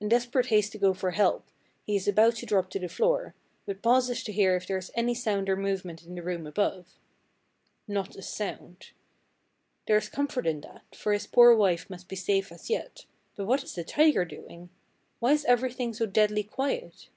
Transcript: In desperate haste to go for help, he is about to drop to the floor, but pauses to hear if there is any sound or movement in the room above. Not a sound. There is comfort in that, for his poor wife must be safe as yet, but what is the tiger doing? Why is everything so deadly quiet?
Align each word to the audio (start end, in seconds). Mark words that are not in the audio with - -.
In 0.00 0.10
desperate 0.10 0.48
haste 0.48 0.72
to 0.72 0.78
go 0.78 0.92
for 0.92 1.12
help, 1.12 1.46
he 1.82 1.96
is 1.96 2.06
about 2.06 2.34
to 2.36 2.44
drop 2.44 2.68
to 2.68 2.78
the 2.78 2.90
floor, 2.90 3.34
but 3.64 3.80
pauses 3.80 4.22
to 4.24 4.32
hear 4.32 4.54
if 4.54 4.66
there 4.66 4.76
is 4.76 4.90
any 4.94 5.14
sound 5.14 5.48
or 5.48 5.56
movement 5.56 6.04
in 6.04 6.14
the 6.14 6.22
room 6.22 6.46
above. 6.46 6.88
Not 7.88 8.16
a 8.16 8.20
sound. 8.22 8.90
There 9.86 9.96
is 9.96 10.10
comfort 10.10 10.46
in 10.46 10.60
that, 10.60 10.94
for 10.94 11.14
his 11.14 11.26
poor 11.26 11.56
wife 11.56 11.88
must 11.88 12.06
be 12.06 12.16
safe 12.16 12.52
as 12.52 12.68
yet, 12.68 13.06
but 13.34 13.46
what 13.46 13.64
is 13.64 13.74
the 13.74 13.84
tiger 13.84 14.26
doing? 14.26 14.68
Why 15.20 15.32
is 15.32 15.46
everything 15.46 15.94
so 15.94 16.04
deadly 16.04 16.42
quiet? 16.42 17.08